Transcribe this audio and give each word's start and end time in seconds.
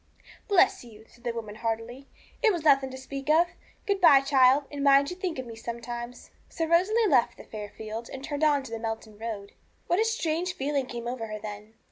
'Bless 0.47 0.83
you!' 0.83 1.05
said 1.07 1.23
the 1.23 1.31
woman 1.31 1.53
heartily; 1.53 2.07
'it 2.41 2.51
was 2.51 2.63
nothing 2.63 2.89
to 2.89 2.97
speak 2.97 3.29
of. 3.29 3.49
Good 3.85 4.01
bye, 4.01 4.21
child, 4.21 4.63
and 4.71 4.83
mind 4.83 5.11
you 5.11 5.15
think 5.15 5.37
of 5.37 5.45
me 5.45 5.55
sometimes.' 5.55 6.31
So 6.49 6.65
Rosalie 6.65 7.05
left 7.05 7.37
the 7.37 7.43
fair 7.43 7.69
field 7.69 8.09
and 8.11 8.23
turned 8.23 8.43
on 8.43 8.63
to 8.63 8.71
the 8.71 8.79
Melton 8.79 9.19
road. 9.19 9.51
What 9.85 9.99
a 9.99 10.03
strange 10.03 10.53
feeling 10.53 10.87
came 10.87 11.07
over 11.07 11.27
her 11.27 11.37
then! 11.37 11.75